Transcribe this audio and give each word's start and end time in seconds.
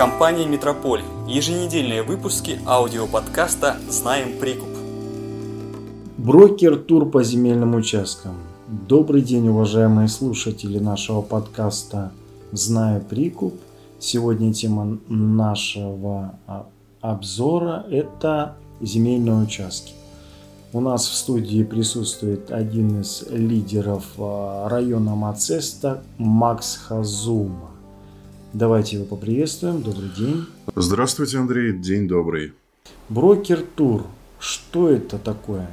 Компания 0.00 0.46
«Метрополь». 0.46 1.02
Еженедельные 1.28 2.02
выпуски 2.02 2.58
аудиоподкаста 2.66 3.76
«Знаем 3.90 4.38
прикуп». 4.38 4.70
Брокер 6.16 6.78
тур 6.78 7.10
по 7.10 7.22
земельным 7.22 7.74
участкам. 7.74 8.36
Добрый 8.66 9.20
день, 9.20 9.48
уважаемые 9.48 10.08
слушатели 10.08 10.78
нашего 10.78 11.20
подкаста 11.20 12.12
«Знаю 12.50 13.02
прикуп». 13.02 13.60
Сегодня 13.98 14.54
тема 14.54 14.96
нашего 15.10 16.38
а, 16.46 16.66
обзора– 17.02 17.84
это 17.90 18.56
земельные 18.80 19.34
участки. 19.34 19.92
У 20.72 20.80
нас 20.80 21.06
в 21.06 21.14
студии 21.14 21.62
присутствует 21.62 22.50
один 22.50 23.02
из 23.02 23.26
лидеров 23.28 24.04
а, 24.16 24.66
района 24.70 25.14
Мацеста 25.14 26.02
Макс 26.16 26.76
Хазума. 26.76 27.69
Давайте 28.52 28.96
его 28.96 29.04
поприветствуем. 29.04 29.82
Добрый 29.82 30.08
день. 30.08 30.46
Здравствуйте, 30.74 31.38
Андрей. 31.38 31.72
День 31.72 32.08
добрый. 32.08 32.52
Брокер 33.08 33.62
Тур. 33.62 34.06
Что 34.40 34.88
это 34.88 35.18
такое? 35.18 35.70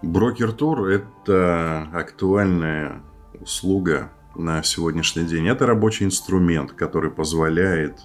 Брокер 0.00 0.52
Тур– 0.52 0.86
это 0.88 1.88
актуальная 1.92 3.02
услуга 3.40 4.10
на 4.36 4.62
сегодняшний 4.62 5.24
день. 5.24 5.48
Это 5.48 5.66
рабочий 5.66 6.06
инструмент, 6.06 6.72
который 6.72 7.10
позволяет 7.10 7.98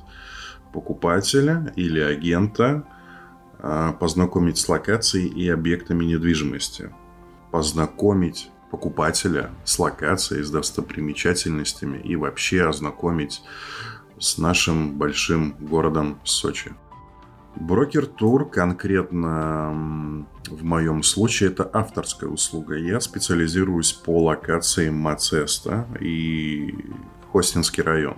покупателя 0.73 1.71
или 1.75 1.99
агента 1.99 2.83
а, 3.59 3.93
познакомить 3.93 4.57
с 4.57 4.67
локацией 4.67 5.27
и 5.27 5.47
объектами 5.47 6.03
недвижимости, 6.03 6.93
познакомить 7.51 8.49
покупателя 8.73 9.51
с 9.65 9.77
локацией, 9.77 10.43
с 10.43 10.49
достопримечательностями 10.49 11.99
и 11.99 12.15
вообще 12.15 12.67
ознакомить 12.67 13.43
с 14.17 14.39
нашим 14.39 14.97
большим 14.97 15.55
городом 15.59 16.17
Сочи. 16.23 16.73
Брокер-тур 17.55 18.49
конкретно 18.49 20.25
в 20.47 20.63
моем 20.63 21.03
случае 21.03 21.51
это 21.51 21.69
авторская 21.71 22.27
услуга. 22.27 22.75
Я 22.75 22.99
специализируюсь 22.99 23.93
по 23.93 24.23
локации 24.23 24.89
Мацеста 24.89 25.87
и 25.99 26.73
Хостинский 27.31 27.83
район. 27.83 28.17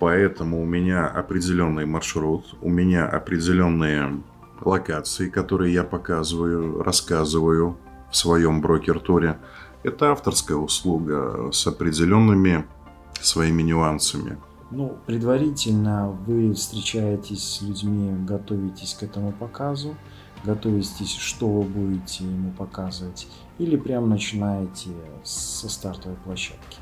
Поэтому 0.00 0.62
у 0.62 0.64
меня 0.64 1.06
определенный 1.08 1.84
маршрут, 1.84 2.56
у 2.62 2.70
меня 2.70 3.06
определенные 3.06 4.22
локации, 4.62 5.28
которые 5.28 5.74
я 5.74 5.84
показываю, 5.84 6.82
рассказываю 6.82 7.76
в 8.10 8.16
своем 8.16 8.60
брокер-туре. 8.60 9.38
Это 9.82 10.10
авторская 10.12 10.56
услуга 10.56 11.50
с 11.52 11.66
определенными 11.66 12.66
своими 13.20 13.62
нюансами. 13.62 14.38
Ну, 14.70 14.98
предварительно 15.06 16.10
вы 16.26 16.52
встречаетесь 16.52 17.42
с 17.42 17.62
людьми, 17.62 18.12
готовитесь 18.26 18.94
к 18.94 19.02
этому 19.02 19.32
показу, 19.32 19.96
готовитесь, 20.44 21.16
что 21.16 21.48
вы 21.48 21.62
будете 21.62 22.24
ему 22.24 22.52
показывать, 22.52 23.28
или 23.58 23.76
прям 23.76 24.10
начинаете 24.10 24.90
со 25.24 25.68
стартовой 25.68 26.18
площадки? 26.18 26.78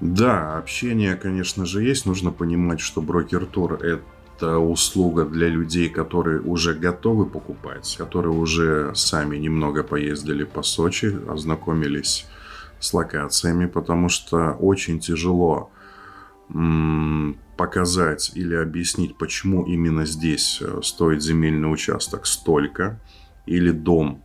Да, 0.00 0.58
общение, 0.58 1.16
конечно 1.16 1.66
же, 1.66 1.82
есть. 1.82 2.06
Нужно 2.06 2.30
понимать, 2.30 2.78
что 2.78 3.02
брокер-тур– 3.02 3.74
это 3.82 4.02
это 4.38 4.58
услуга 4.58 5.24
для 5.24 5.48
людей, 5.48 5.88
которые 5.88 6.40
уже 6.40 6.72
готовы 6.72 7.26
покупать, 7.26 7.96
которые 7.98 8.32
уже 8.32 8.92
сами 8.94 9.36
немного 9.36 9.82
поездили 9.82 10.44
по 10.44 10.62
Сочи, 10.62 11.18
ознакомились 11.28 12.26
с 12.78 12.94
локациями, 12.94 13.66
потому 13.66 14.08
что 14.08 14.52
очень 14.52 15.00
тяжело 15.00 15.70
показать 17.56 18.30
или 18.36 18.54
объяснить, 18.54 19.18
почему 19.18 19.64
именно 19.64 20.06
здесь 20.06 20.62
э, 20.62 20.80
стоит 20.82 21.22
земельный 21.22 21.70
участок 21.70 22.24
столько, 22.24 23.00
или 23.44 23.70
дом 23.72 24.22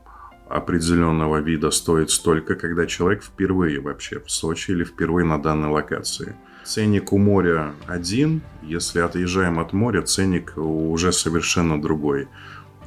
определенного 0.47 1.41
вида 1.41 1.71
стоит 1.71 2.11
столько, 2.11 2.55
когда 2.55 2.85
человек 2.85 3.23
впервые 3.23 3.81
вообще 3.81 4.19
в 4.19 4.29
Сочи 4.29 4.71
или 4.71 4.83
впервые 4.83 5.25
на 5.25 5.41
данной 5.41 5.69
локации– 5.69 6.35
Ценник 6.63 7.11
у 7.11 7.17
моря 7.17 7.73
один, 7.87 8.41
если 8.61 8.99
отъезжаем 8.99 9.59
от 9.59 9.73
моря, 9.73 10.01
ценник 10.01 10.53
уже 10.55 11.11
совершенно 11.11 11.81
другой. 11.81 12.29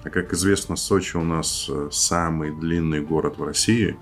А 0.03 0.11
как 0.11 0.33
известно, 0.33 0.77
Сочи 0.77 1.17
у 1.17 1.23
нас 1.23 1.67
э, 1.69 1.89
самый 1.93 2.53
длинный 2.53 3.01
город 3.01 3.39
в 3.39 3.45
России, 3.45 3.97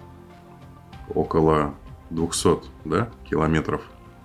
около 1.09 1.75
200 2.11 2.59
да, 2.85 3.11
километров. 3.29 3.83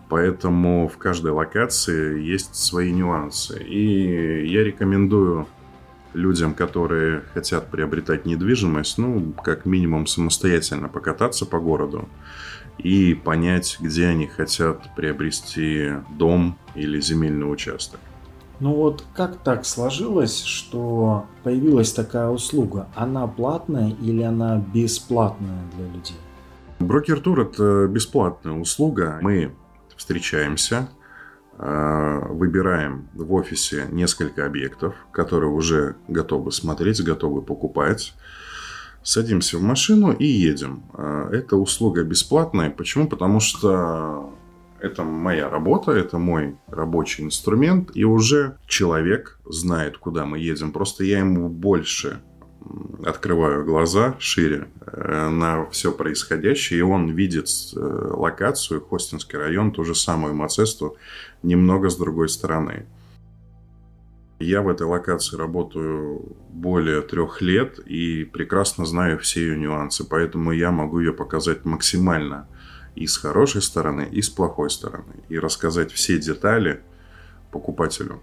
Поэтому 0.07 0.87
в 0.87 0.97
каждой 0.97 1.31
локации 1.31 2.19
есть 2.19 2.55
свои 2.55 2.91
нюансы. 2.91 3.63
И 3.63 4.47
я 4.47 4.63
рекомендую 4.63 5.47
людям, 6.13 6.53
которые 6.53 7.21
хотят 7.33 7.71
приобретать 7.71 8.25
недвижимость, 8.25 8.97
ну, 8.97 9.33
как 9.43 9.65
минимум 9.65 10.07
самостоятельно 10.07 10.89
покататься 10.89 11.45
по 11.45 11.59
городу 11.59 12.09
и 12.79 13.13
понять, 13.13 13.77
где 13.79 14.07
они 14.07 14.27
хотят 14.27 14.95
приобрести 14.95 15.91
дом 16.17 16.57
или 16.75 16.99
земельный 16.99 17.51
участок. 17.51 17.99
Ну 18.59 18.73
вот 18.75 19.05
как 19.15 19.37
так 19.37 19.65
сложилось, 19.65 20.43
что 20.43 21.25
появилась 21.43 21.93
такая 21.93 22.29
услуга? 22.29 22.87
Она 22.95 23.25
платная 23.27 23.91
или 24.01 24.21
она 24.21 24.57
бесплатная 24.57 25.63
для 25.75 25.87
людей? 25.87 26.17
Брокер-тур– 26.79 27.39
это 27.41 27.87
бесплатная 27.87 28.53
услуга. 28.53 29.19
Мы 29.21 29.53
встречаемся, 29.95 30.89
э, 31.57 32.19
выбираем 32.29 33.09
в 33.13 33.33
офисе 33.33 33.85
несколько 33.91 34.45
объектов, 34.45 34.95
которые 35.11 35.51
уже 35.51 35.95
готовы 36.07 36.51
смотреть, 36.51 37.03
готовы 37.03 37.41
покупать 37.41 38.13
садимся 39.03 39.57
в 39.57 39.61
машину 39.61 40.11
и 40.11 40.25
едем. 40.25 40.83
А, 40.93 41.29
эта 41.31 41.55
услуга 41.55 42.03
бесплатная. 42.03 42.69
Почему? 42.69 43.07
Потому 43.07 43.39
что 43.39 44.33
это 44.79 45.03
моя 45.03 45.49
работа, 45.49 45.91
это 45.91 46.17
мой 46.17 46.57
рабочий 46.67 47.23
инструмент, 47.23 47.91
и 47.93 48.03
уже 48.03 48.57
человек 48.67 49.39
знает, 49.45 49.97
куда 49.97 50.25
мы 50.25 50.39
едем. 50.39 50.71
Просто 50.71 51.03
я 51.03 51.19
ему 51.19 51.49
больше 51.49 52.21
открываю 53.05 53.65
глаза 53.65 54.15
шире 54.19 54.67
э, 54.85 55.29
на 55.29 55.65
все 55.69 55.91
происходящее, 55.91 56.79
и 56.79 56.83
он 56.83 57.09
видит 57.09 57.47
э, 57.75 57.79
локацию, 57.79 58.81
Хостинский 58.81 59.39
район, 59.39 59.71
ту 59.71 59.83
же 59.83 59.95
самую 59.95 60.35
Мацесту, 60.35 60.97
немного 61.41 61.89
с 61.89 61.95
другой 61.95 62.29
стороны. 62.29 62.85
Я 64.39 64.61
в 64.61 64.69
этой 64.69 64.87
локации 64.87 65.35
работаю 65.35 66.37
более 66.49 67.01
трех 67.01 67.41
лет 67.41 67.77
и 67.79 68.23
прекрасно 68.23 68.85
знаю 68.85 69.19
все 69.19 69.41
ее 69.41 69.57
нюансы, 69.57 70.07
поэтому 70.07 70.53
я 70.53 70.71
могу 70.71 70.99
ее 70.99 71.11
показать 71.11 71.65
максимально 71.65 72.47
и 72.95 73.05
с 73.05 73.17
хорошей 73.17 73.61
стороны, 73.61 74.07
и 74.09 74.21
с 74.21 74.29
плохой 74.29 74.69
стороны, 74.69 75.23
и 75.27 75.37
рассказать 75.37 75.91
все 75.91 76.17
детали 76.17 76.81
покупателю. 77.51 78.21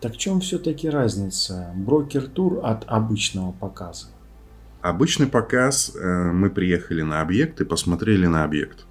Так 0.00 0.12
в 0.12 0.16
чем 0.18 0.40
все-таки 0.40 0.90
разница 0.90 1.72
брокер-тур 1.74 2.60
от 2.62 2.84
обычного 2.86 3.52
показа? 3.52 4.08
Обычный 4.82 5.26
показ 5.26 5.94
э, 5.94 6.32
мы 6.32 6.50
приехали 6.50 7.02
на 7.02 7.20
объект 7.20 7.60
и 7.60 7.64
посмотрели 7.64 8.26
на 8.26 8.44
объект. 8.44 8.86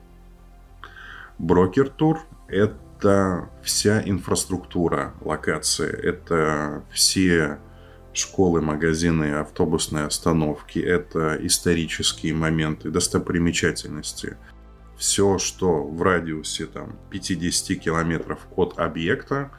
Брокер-тур– 1.40 2.22
это 2.48 2.76
это 3.00 3.50
вся 3.64 4.02
инфраструктура 4.02 5.14
локации, 5.22 5.90
это 5.90 6.84
все 6.92 7.60
школы, 8.12 8.62
магазины, 8.62 9.36
автобусные 9.36 10.04
остановки, 10.04 10.80
это 10.80 11.38
исторические 11.42 12.34
моменты, 12.34 12.90
достопримечательности. 12.90 14.36
Все, 14.98 15.38
что 15.38 15.86
в 15.86 16.02
радиусе 16.02 16.66
там, 16.66 16.98
50 17.10 17.80
километров 17.80 18.40
от 18.58 18.78
объекта, 18.78 19.50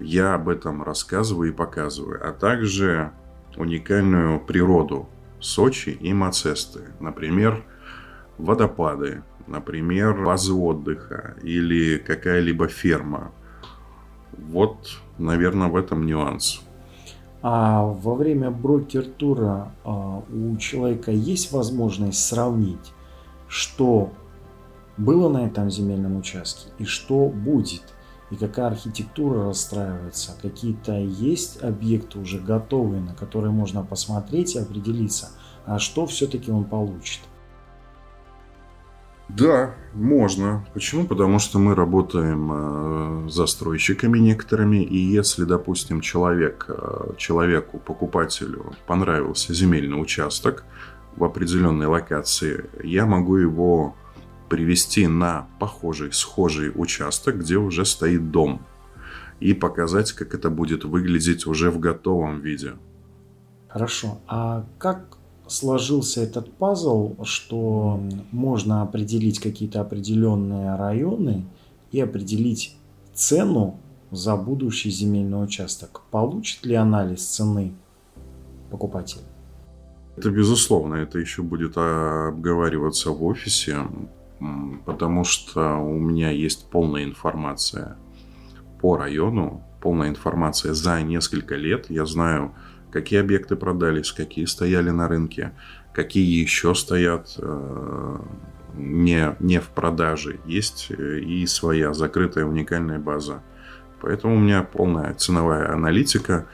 я 0.00 0.34
об 0.34 0.48
этом 0.48 0.82
рассказываю 0.82 1.50
и 1.50 1.54
показываю. 1.54 2.20
А 2.28 2.32
также 2.32 3.12
уникальную 3.56 4.40
природу 4.40 5.08
Сочи 5.38 5.90
и 5.90 6.12
Мацесты. 6.12 6.80
Например, 6.98 7.64
водопады, 8.38 9.22
например, 9.46 10.24
базы 10.24 10.52
отдыха 10.52 11.34
или 11.42 11.98
какая-либо 11.98 12.68
ферма. 12.68 13.32
Вот, 14.32 14.98
наверное, 15.18 15.68
в 15.68 15.76
этом 15.76 16.06
нюанс. 16.06 16.62
А 17.42 17.84
во 17.84 18.14
время 18.14 18.50
брокер-тура 18.50 19.72
а, 19.84 20.22
у 20.32 20.56
человека 20.56 21.12
есть 21.12 21.52
возможность 21.52 22.26
сравнить, 22.26 22.92
что 23.48 24.12
было 24.96 25.28
на 25.28 25.46
этом 25.46 25.70
земельном 25.70 26.16
участке 26.16 26.70
и 26.78 26.84
что 26.84 27.28
будет, 27.28 27.82
и 28.30 28.36
какая 28.36 28.68
архитектура 28.68 29.44
расстраивается, 29.44 30.36
какие-то 30.40 30.94
есть 30.98 31.62
объекты 31.62 32.18
уже 32.18 32.40
готовые, 32.40 33.00
на 33.00 33.14
которые 33.14 33.52
можно 33.52 33.84
посмотреть 33.84 34.56
и 34.56 34.58
определиться, 34.58 35.30
а 35.64 35.78
что 35.78 36.06
все-таки 36.06 36.50
он 36.50 36.64
получит. 36.64 37.20
Да, 39.36 39.74
можно. 39.92 40.66
Почему? 40.72 41.06
Потому 41.06 41.38
что 41.38 41.58
мы 41.58 41.74
работаем 41.74 43.26
э, 43.26 43.28
застройщиками 43.28 44.18
некоторыми, 44.18 44.82
и 44.82 44.96
если, 44.96 45.44
допустим, 45.44 46.00
человек, 46.00 46.64
э, 46.68 47.12
человеку, 47.18 47.78
покупателю 47.78 48.72
понравился 48.86 49.52
земельный 49.52 50.00
участок 50.00 50.64
в 51.16 51.24
определенной 51.24 51.86
локации, 51.86 52.64
я 52.82 53.04
могу 53.04 53.36
его 53.36 53.94
привести 54.48 55.06
на 55.06 55.46
похожий, 55.60 56.12
схожий 56.12 56.72
участок, 56.74 57.40
где 57.40 57.56
уже 57.56 57.84
стоит 57.84 58.30
дом, 58.30 58.64
и 59.40 59.52
показать, 59.52 60.12
как 60.12 60.32
это 60.32 60.48
будет 60.48 60.84
выглядеть 60.84 61.46
уже 61.46 61.70
в 61.70 61.78
готовом 61.78 62.40
виде. 62.40 62.72
Хорошо. 63.68 64.22
А 64.28 64.64
как 64.78 65.18
сложился 65.48 66.22
этот 66.22 66.52
пазл, 66.52 67.16
что 67.24 68.00
можно 68.32 68.82
определить 68.82 69.38
какие-то 69.38 69.80
определенные 69.80 70.76
районы 70.76 71.44
и 71.92 72.00
определить 72.00 72.76
цену 73.14 73.78
за 74.10 74.36
будущий 74.36 74.90
земельный 74.90 75.42
участок? 75.42 76.02
Получит 76.10 76.64
ли 76.66 76.74
анализ 76.74 77.24
цены 77.24 77.74
покупатель? 78.70 79.22
Это 80.16 80.30
безусловно, 80.30 80.94
это 80.94 81.18
еще 81.18 81.42
будет 81.42 81.76
обговариваться 81.76 83.10
в 83.10 83.22
офисе 83.24 83.84
потому 84.84 85.24
что 85.24 85.76
у 85.76 85.98
меня 85.98 86.30
есть 86.30 86.70
полная 86.70 87.04
информация 87.04 87.96
по 88.80 88.96
району, 88.96 89.62
полная 89.80 90.08
информация 90.08 90.74
за 90.74 91.00
несколько 91.02 91.56
лет. 91.56 91.86
Я 91.88 92.06
знаю, 92.06 92.54
какие 92.90 93.20
объекты 93.20 93.56
продались, 93.56 94.12
какие 94.12 94.44
стояли 94.44 94.90
на 94.90 95.08
рынке, 95.08 95.52
какие 95.92 96.40
еще 96.40 96.74
стоят 96.74 97.34
э, 97.38 98.16
не, 98.76 99.36
не 99.40 99.60
в 99.60 99.68
продаже. 99.68 100.40
Есть 100.46 100.90
э, 100.90 101.18
и 101.20 101.46
своя 101.46 101.92
закрытая 101.92 102.44
уникальная 102.44 102.98
база. 102.98 103.42
Поэтому 104.00 104.36
у 104.36 104.38
меня 104.38 104.62
полная 104.62 105.14
ценовая 105.14 105.72
аналитика 105.72 106.46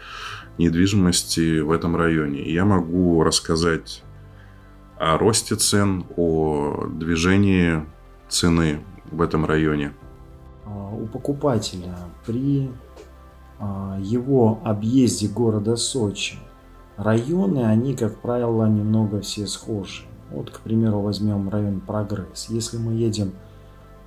недвижимости 0.59 1.61
в 1.61 1.71
этом 1.71 1.97
районе. 1.97 2.43
Я 2.53 2.65
могу 2.65 3.23
рассказать 3.23 4.03
о 4.99 5.19
росте 5.19 5.57
цен, 5.57 6.05
о 6.17 6.87
движении 6.87 7.85
цены 8.29 8.85
в 9.11 9.21
этом 9.21 9.45
районе? 9.45 9.93
А, 10.65 10.91
у 10.95 11.07
покупателя 11.07 11.97
при 12.25 12.71
его 14.01 14.59
объезде 14.65 15.29
города 15.29 15.77
Сочи 15.77 16.37
районы, 16.97 17.65
они, 17.65 17.95
как 17.95 18.21
правило, 18.21 18.67
немного 18.67 19.21
все 19.21 19.47
схожи. 19.47 20.05
Вот, 20.31 20.51
к 20.51 20.61
примеру, 20.61 21.01
возьмем 21.01 21.49
район 21.49 21.81
Прогресс. 21.81 22.49
Если 22.49 22.79
мы 22.79 22.95
едем 22.95 23.33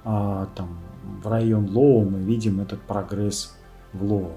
а, 0.04 0.48
там, 0.56 0.80
в 1.24 1.28
район 1.28 1.70
Лоу, 1.70 2.10
мы 2.10 2.20
видим 2.20 2.60
этот 2.62 2.82
прогресс 2.82 3.56
в 3.94 4.04
Лоу. 4.04 4.32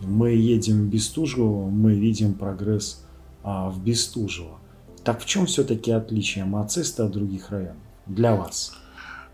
Мы 0.00 0.30
едем 0.30 0.86
в 0.86 0.90
Бестужево, 0.90 1.68
мы 1.68 1.94
видим 1.94 2.34
прогресс 2.34 3.04
а, 3.42 3.68
в 3.68 3.82
Бестужево. 3.82 4.58
Так 5.02 5.20
в 5.20 5.26
чем 5.26 5.46
все-таки 5.46 5.90
отличие 5.90 6.44
Мацеста 6.44 7.06
от 7.06 7.12
других 7.12 7.50
районов 7.50 7.76
для 8.06 8.36
вас? 8.36 8.74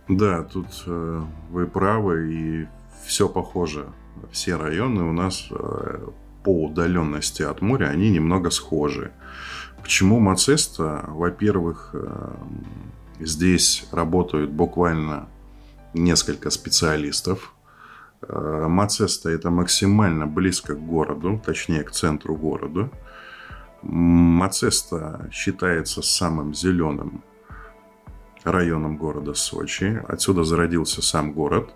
Да, 0.08 0.42
тут 0.42 0.66
э, 0.86 1.22
вы 1.50 1.66
правы, 1.66 2.32
и 2.32 2.68
все 3.06 3.28
похоже. 3.28 3.86
Все 4.30 4.56
районы 4.56 5.02
у 5.04 5.12
нас 5.12 5.48
э, 5.50 6.08
по 6.42 6.64
удаленности 6.64 7.42
от 7.42 7.62
моря, 7.62 7.86
они 7.86 8.10
немного 8.10 8.50
схожи. 8.50 9.12
Почему 9.82 10.20
Мацеста? 10.20 11.04
Во-первых, 11.08 11.90
э, 11.92 12.34
здесь 13.20 13.86
работают 13.92 14.50
буквально 14.50 15.28
несколько 15.94 16.50
специалистов. 16.50 17.54
Э, 18.22 18.66
Мацеста 18.68 19.30
это 19.30 19.50
максимально 19.50 20.26
близко 20.26 20.74
к 20.74 20.86
городу, 20.86 21.40
точнее 21.44 21.82
к 21.82 21.90
центру 21.90 22.36
города. 22.36 22.90
Мацеста 23.82 25.28
считается 25.30 26.02
самым 26.02 26.54
зеленым 26.54 27.22
районом 28.44 28.96
города 28.96 29.34
Сочи. 29.34 30.02
Отсюда 30.08 30.44
зародился 30.44 31.02
сам 31.02 31.32
город. 31.32 31.74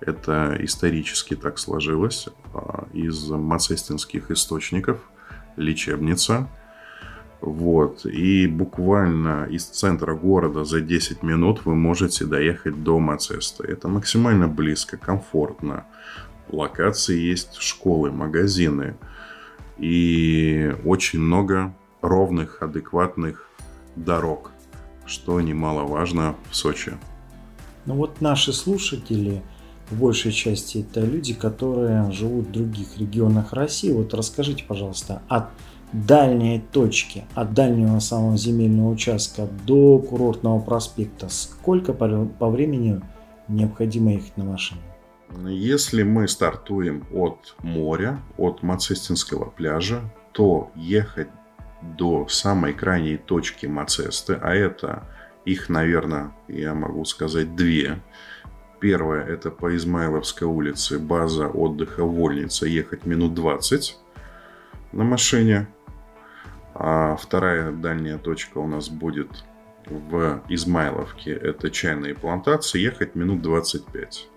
Это 0.00 0.56
исторически 0.60 1.36
так 1.36 1.58
сложилось. 1.58 2.28
А, 2.52 2.86
из 2.92 3.28
мацестинских 3.30 4.30
источников 4.30 5.00
лечебница. 5.56 6.48
Вот. 7.40 8.06
И 8.06 8.46
буквально 8.46 9.46
из 9.50 9.64
центра 9.64 10.14
города 10.14 10.64
за 10.64 10.80
10 10.80 11.22
минут 11.22 11.64
вы 11.64 11.74
можете 11.74 12.24
доехать 12.24 12.82
до 12.82 12.98
Мацеста. 12.98 13.64
Это 13.64 13.88
максимально 13.88 14.48
близко, 14.48 14.96
комфортно. 14.96 15.84
Локации 16.48 17.18
есть 17.18 17.56
школы, 17.56 18.10
магазины– 18.10 18.96
и 19.78 20.74
очень 20.84 21.20
много 21.20 21.74
ровных, 22.00 22.62
адекватных 22.62 23.48
дорог, 23.94 24.50
что 25.06 25.40
немаловажно 25.40 26.34
в 26.50 26.56
Сочи. 26.56 26.92
Ну 27.84 27.94
вот 27.94 28.20
наши 28.20 28.52
слушатели, 28.52 29.42
в 29.90 29.98
большей 29.98 30.32
части 30.32 30.78
это 30.78 31.00
люди, 31.00 31.34
которые 31.34 32.10
живут 32.12 32.48
в 32.48 32.52
других 32.52 32.98
регионах 32.98 33.52
России. 33.52 33.92
Вот 33.92 34.14
расскажите, 34.14 34.64
пожалуйста, 34.66 35.22
от 35.28 35.48
дальней 35.92 36.62
точки, 36.72 37.24
от 37.34 37.54
дальнего 37.54 37.98
самого 38.00 38.36
земельного 38.36 38.90
участка 38.90 39.48
до 39.66 39.98
курортного 39.98 40.60
проспекта, 40.60 41.28
сколько 41.28 41.92
по, 41.92 42.26
по 42.26 42.50
времени 42.50 43.00
необходимо 43.48 44.12
ехать 44.12 44.36
на 44.36 44.44
машине? 44.44 44.80
Если 45.48 46.02
мы 46.02 46.28
стартуем 46.28 47.04
от 47.12 47.56
моря, 47.62 48.20
от 48.36 48.62
Мацестинского 48.62 49.50
пляжа, 49.50 50.00
то 50.32 50.70
ехать 50.74 51.28
до 51.82 52.26
самой 52.28 52.72
крайней 52.72 53.16
точки 53.16 53.66
Мацесты, 53.66 54.34
а 54.34 54.54
это 54.54 55.04
их, 55.44 55.68
наверное, 55.68 56.32
я 56.48 56.74
могу 56.74 57.04
сказать, 57.04 57.54
две. 57.54 58.00
Первая– 58.80 59.24
это 59.28 59.50
по 59.50 59.74
Измайловской 59.74 60.46
улице, 60.46 60.98
база 60.98 61.48
отдыха 61.48 62.04
Вольница, 62.04 62.66
ехать 62.66 63.06
минут 63.06 63.34
20 63.34 63.96
на 64.92 65.04
машине. 65.04 65.68
А 66.74 67.16
вторая 67.16 67.72
дальняя 67.72 68.18
точка 68.18 68.58
у 68.58 68.66
нас 68.66 68.88
будет 68.90 69.44
в 69.86 70.42
Измайловке, 70.48 71.32
это 71.32 71.70
чайные 71.70 72.14
плантации, 72.14 72.80
ехать 72.80 73.14
минут 73.14 73.40
25 73.40 74.28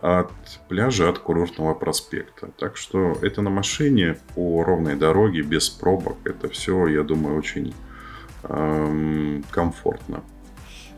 от 0.00 0.32
пляжа, 0.68 1.08
от 1.08 1.18
курортного 1.18 1.74
проспекта. 1.74 2.50
Так 2.58 2.76
что 2.76 3.16
это 3.22 3.42
на 3.42 3.50
машине 3.50 4.18
по 4.34 4.62
ровной 4.64 4.96
дороге, 4.96 5.42
без 5.42 5.68
пробок. 5.68 6.18
Это 6.24 6.48
все, 6.48 6.86
я 6.86 7.02
думаю, 7.02 7.36
очень 7.36 7.74
эм, 8.44 9.44
комфортно. 9.50 10.22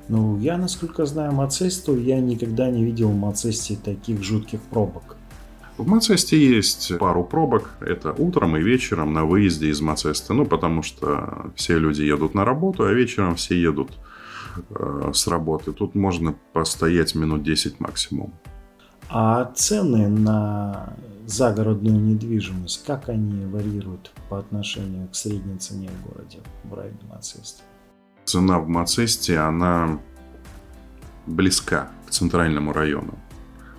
Ну, 0.08 0.38
я, 0.38 0.56
насколько 0.56 1.04
знаю 1.04 1.32
Мацесту, 1.32 1.98
я 1.98 2.20
никогда 2.20 2.70
не 2.70 2.84
видел 2.84 3.10
в 3.10 3.16
Мацесте 3.16 3.76
таких 3.76 4.22
жутких 4.22 4.60
пробок. 4.60 5.16
В 5.76 5.86
Мацесте 5.86 6.36
есть 6.38 6.98
пару 6.98 7.22
пробок. 7.22 7.70
Это 7.80 8.12
утром 8.12 8.56
и 8.56 8.62
вечером 8.62 9.12
на 9.12 9.24
выезде 9.24 9.68
из 9.68 9.80
Мацеста. 9.80 10.34
Ну, 10.34 10.46
потому 10.46 10.82
что 10.82 11.52
все 11.54 11.78
люди 11.78 12.02
едут 12.02 12.34
на 12.34 12.44
работу, 12.44 12.84
а 12.84 12.92
вечером 12.92 13.36
все 13.36 13.60
едут 13.60 13.90
э, 14.70 15.10
с 15.12 15.28
работы. 15.28 15.72
Тут 15.72 15.94
можно 15.94 16.34
постоять 16.52 17.14
минут 17.14 17.42
10 17.42 17.78
максимум. 17.78 18.32
А 19.10 19.44
цены 19.54 20.08
на 20.08 20.94
загородную 21.26 22.00
недвижимость, 22.00 22.84
как 22.84 23.08
они 23.08 23.44
варьируют 23.46 24.10
по 24.28 24.38
отношению 24.38 25.08
к 25.08 25.14
средней 25.14 25.58
цене 25.58 25.90
в 25.90 26.08
городе, 26.08 26.38
в 26.64 26.74
районе 26.74 26.98
Мацесте? 27.08 27.62
Цена 28.28 28.58
в 28.58 28.68
Мацесте, 28.68 29.38
она 29.38 30.00
близка 31.24 31.90
к 32.06 32.10
центральному 32.10 32.74
району. 32.74 33.14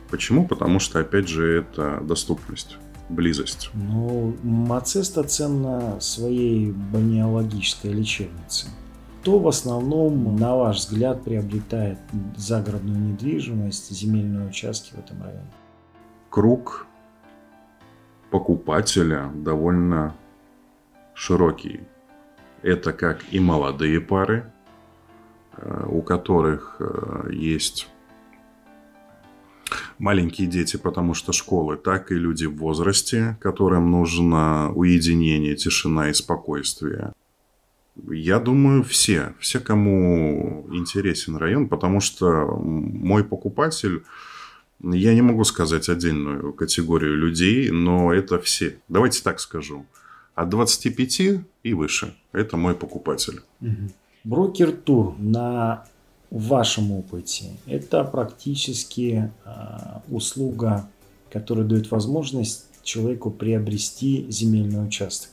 Почему? 0.09 0.47
Потому 0.47 0.79
что, 0.79 0.99
опять 0.99 1.27
же, 1.27 1.59
это 1.59 1.99
доступность, 2.01 2.79
близость. 3.09 3.69
Ну, 3.75 4.35
Мацеста 4.41 5.23
ценна 5.23 6.01
своей 6.01 6.71
бальнеологической 6.71 7.93
лечебницей. 7.93 8.71
Кто 9.21 9.37
в 9.37 9.47
основном, 9.47 10.35
на 10.35 10.55
ваш 10.55 10.77
взгляд, 10.77 11.23
приобретает 11.23 11.99
загородную 12.35 12.99
недвижимость, 12.99 13.91
земельные 13.91 14.47
участки 14.47 14.95
в 14.95 14.97
этом 14.97 15.21
районе? 15.21 15.51
Круг 16.31 16.87
покупателя 18.31 19.29
довольно 19.35 20.15
широкий. 21.13 21.81
Это 22.61 22.93
как 22.93 23.23
и 23.31 23.39
молодые 23.39 24.01
пары, 24.01 24.51
э, 25.57 25.85
у 25.87 26.01
которых 26.01 26.77
э, 26.79 27.29
есть 27.31 27.87
маленькие 29.97 30.47
дети, 30.47 30.77
потому 30.77 31.13
что 31.13 31.31
школы, 31.31 31.77
так 31.77 32.11
и 32.11 32.15
люди 32.15 32.45
в 32.45 32.57
возрасте, 32.57 33.37
которым 33.39 33.91
нужно 33.91 34.71
уединение, 34.73 35.55
тишина 35.55 36.09
и 36.09 36.13
спокойствие. 36.13 37.13
Я 38.09 38.39
думаю, 38.39 38.83
все. 38.83 39.33
Все, 39.39 39.59
кому 39.59 40.67
интересен 40.71 41.35
район, 41.35 41.67
потому 41.67 41.99
что 41.99 42.45
мой 42.57 43.23
покупатель, 43.23 44.03
я 44.81 45.13
не 45.13 45.21
могу 45.21 45.43
сказать 45.43 45.89
отдельную 45.89 46.53
категорию 46.53 47.17
людей, 47.17 47.69
но 47.69 48.13
это 48.13 48.39
все. 48.39 48.77
Давайте 48.87 49.21
так 49.21 49.39
скажу. 49.41 49.85
От 50.39 50.47
25 50.47 51.21
и 51.63 51.73
выше. 51.73 52.15
Это 52.31 52.55
мой 52.55 52.73
покупатель. 52.73 53.41
Брокер-тур 54.23 55.15
на 55.19 55.83
вашем 56.31 56.93
опыте 56.93 57.57
это 57.65 58.05
практически 58.05 59.33
э, 59.43 59.49
услуга, 60.07 60.89
которая 61.29 61.65
дает 61.65 61.91
возможность 61.91 62.67
человеку 62.83 63.31
приобрести 63.31 64.27
земельный 64.29 64.87
участок. 64.87 65.31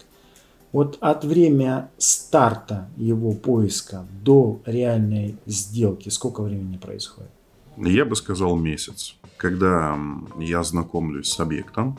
Вот 0.73 0.99
от 1.01 1.25
времени 1.25 1.83
старта 1.99 2.89
его 2.97 3.31
поиска 3.33 4.05
до 4.25 4.61
реальной 4.67 5.37
сделки 5.47 6.09
сколько 6.09 6.43
времени 6.43 6.79
происходит? 6.79 7.31
Я 7.77 8.05
бы 8.07 8.17
сказал 8.17 8.57
месяц. 8.57 9.15
Когда 9.37 9.97
я 10.41 10.65
знакомлюсь 10.65 11.29
с 11.29 11.39
объектом, 11.39 11.97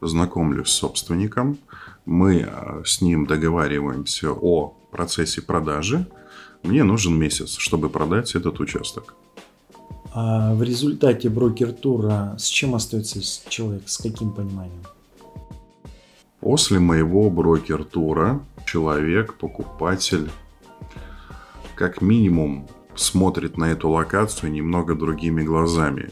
знакомлюсь 0.00 0.68
с 0.68 0.72
собственником, 0.72 1.58
мы 2.06 2.46
э, 2.48 2.82
с 2.84 3.00
ним 3.00 3.26
договариваемся 3.26 4.32
о 4.32 4.74
процессе 4.90 5.42
продажи, 5.42 6.06
мне 6.62 6.84
нужен 6.84 7.18
месяц, 7.18 7.56
чтобы 7.58 7.88
продать 7.88 8.34
этот 8.34 8.60
участок. 8.60 9.14
А 10.12 10.54
в 10.54 10.62
результате 10.62 11.28
брокер-тура 11.28 12.34
с 12.38 12.46
чем 12.46 12.74
остается 12.74 13.20
человек, 13.48 13.82
с 13.88 13.98
каким 13.98 14.32
пониманием? 14.32 14.82
После 16.40 16.78
моего 16.78 17.30
брокер-тура 17.30 18.40
человек, 18.64 19.34
покупатель, 19.34 20.30
как 21.74 22.00
минимум 22.00 22.68
смотрит 22.94 23.56
на 23.56 23.66
эту 23.66 23.90
локацию 23.90 24.50
немного 24.50 24.94
другими 24.94 25.42
глазами. 25.42 26.10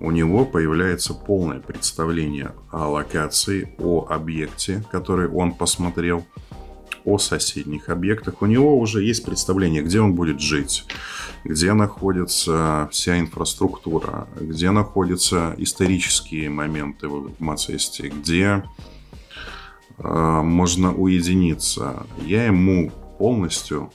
У 0.00 0.10
него 0.10 0.44
появляется 0.44 1.14
полное 1.14 1.60
представление 1.60 2.52
о 2.70 2.88
локации, 2.88 3.74
о 3.78 4.06
объекте, 4.08 4.84
который 4.90 5.28
он 5.28 5.54
посмотрел, 5.54 6.26
о 7.04 7.18
соседних 7.18 7.88
объектах. 7.88 8.42
У 8.42 8.46
него 8.46 8.78
уже 8.78 9.02
есть 9.02 9.24
представление, 9.24 9.82
где 9.82 10.00
он 10.00 10.14
будет 10.14 10.40
жить, 10.40 10.84
где 11.44 11.72
находится 11.72 12.88
вся 12.92 13.18
инфраструктура, 13.18 14.28
где 14.38 14.70
находятся 14.70 15.54
исторические 15.58 16.50
моменты 16.50 17.08
в 17.08 17.40
Мацесте, 17.40 18.08
где 18.08 18.64
Э, 19.98 20.42
можно 20.42 20.94
уединиться. 20.94 22.06
Я 22.24 22.46
ему 22.46 22.90
полностью 23.18 23.90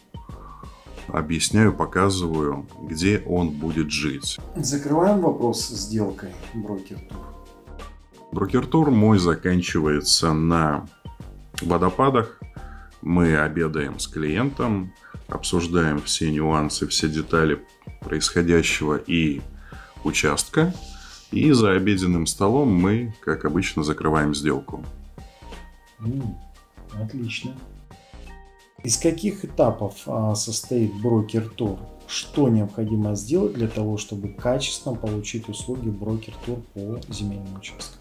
объясняю, 1.08 1.74
показываю, 1.74 2.66
где 2.82 3.20
он 3.26 3.50
будет 3.50 3.92
жить. 3.92 4.40
Закрываем 4.56 5.22
вопрос 5.22 5.66
с 5.68 5.70
сделкой 5.88 6.30
брокер-тур. 6.54 7.18
Брокер-тур 8.32 8.92
мой 8.92 9.20
заканчивается 9.20 10.34
на 10.34 10.88
водопадах. 11.62 12.40
Мы 13.02 13.36
обедаем 13.38 14.00
с 14.00 14.08
клиентом, 14.08 14.94
обсуждаем 15.28 16.02
все 16.02 16.32
нюансы, 16.32 16.88
все 16.88 17.10
детали 17.10 17.60
происходящего 18.02 18.96
и 18.96 19.42
участка. 20.04 20.74
И 21.32 21.52
за 21.52 21.72
обеденным 21.72 22.26
столом 22.28 22.74
мы, 22.74 23.14
как 23.22 23.46
обычно, 23.46 23.84
закрываем 23.84 24.36
сделку. 24.36 24.84
М, 26.00 26.38
Отлично. 26.94 27.56
Из 28.84 28.98
каких 28.98 29.46
этапов 29.46 29.94
а, 30.08 30.34
состоит 30.34 30.94
брокер-тур? 31.02 31.78
Что 32.08 32.50
необходимо 32.50 33.16
сделать 33.16 33.54
для 33.54 33.68
того, 33.68 33.98
чтобы 33.98 34.30
качественно 34.30 34.96
получить 34.96 35.48
услуги 35.50 35.90
брокер-тур 35.90 36.60
по 36.74 37.00
земельным 37.14 37.58
участкам? 37.58 38.00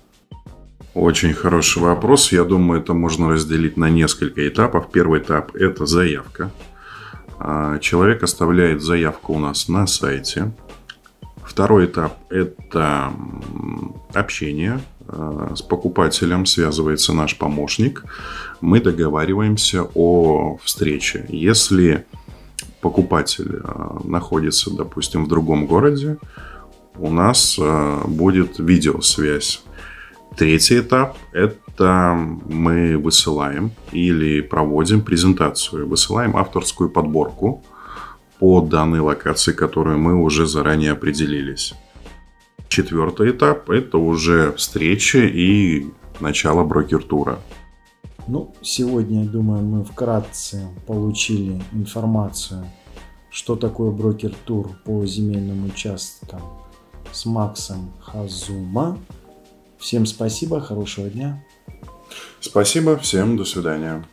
Очень 0.94 1.34
хороший 1.34 1.82
вопрос. 1.82 2.32
Я 2.32 2.44
думаю, 2.44 2.80
это 2.80 2.94
можно 2.94 3.28
разделить 3.28 3.76
на 3.76 3.90
несколько 3.90 4.48
этапов. 4.48 4.90
Первый 4.90 5.20
этап– 5.20 5.54
это 5.54 5.86
заявка. 5.86 6.50
А, 7.38 7.78
Человек 7.78 8.22
оставляет 8.22 8.82
заявку 8.82 9.34
у 9.34 9.38
нас 9.38 9.68
на 9.68 9.86
сайте. 9.86 10.50
Второй 11.50 11.86
этап– 11.86 12.16
это 12.30 13.12
общение. 14.14 14.80
А, 15.08 15.52
С 15.56 15.62
покупателем 15.62 16.46
связывается 16.46 17.12
наш 17.12 17.36
помощник. 17.36 18.04
Мы 18.60 18.80
договариваемся 18.80 19.88
о 19.94 20.58
встрече. 20.62 21.26
Если 21.28 22.06
покупатель 22.80 23.58
а, 23.64 24.00
находится, 24.04 24.70
допустим, 24.72 25.24
в 25.24 25.28
другом 25.28 25.66
городе, 25.66 26.18
у 26.96 27.10
нас 27.10 27.58
а, 27.60 28.04
будет 28.06 28.60
видеосвязь. 28.60 29.64
Третий 30.36 30.78
этап– 30.78 31.18
это 31.32 32.16
мы 32.48 32.96
высылаем 32.96 33.72
или 33.90 34.40
проводим 34.40 35.00
презентацию, 35.00 35.88
высылаем 35.88 36.36
авторскую 36.36 36.90
подборку 36.90 37.64
по 38.40 38.62
данной 38.62 39.00
локации, 39.00 39.52
которую 39.52 39.98
мы 39.98 40.14
уже 40.20 40.46
заранее 40.46 40.92
определились. 40.92 41.74
Четвертый 42.68 43.32
этап– 43.32 43.68
это 43.70 43.98
уже 43.98 44.52
встреча 44.52 45.18
и 45.18 45.86
начало 46.20 46.64
брокер-тура. 46.64 47.38
Ну, 48.26 48.54
сегодня, 48.62 49.24
я 49.24 49.28
думаю, 49.28 49.62
мы 49.62 49.84
вкратце 49.84 50.68
получили 50.86 51.60
информацию, 51.72 52.64
что 53.30 53.56
такое 53.56 53.90
брокер-тур 53.90 54.70
по 54.84 55.04
земельным 55.04 55.66
участкам 55.66 56.40
с 57.12 57.26
Максом 57.26 57.92
Хазума. 58.00 58.98
Всем 59.78 60.06
спасибо, 60.06 60.60
хорошего 60.60 61.10
дня. 61.10 61.44
Спасибо, 62.40 62.96
всем 62.96 63.36
до 63.36 63.44
свидания. 63.44 64.04